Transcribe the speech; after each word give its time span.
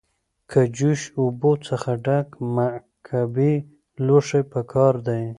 له 0.51 0.61
جوش 0.77 1.01
اوبو 1.21 1.51
څخه 1.67 1.91
ډک 2.05 2.27
مکعبي 2.55 3.53
لوښی 4.05 4.41
پکار 4.53 4.93
دی. 5.07 5.21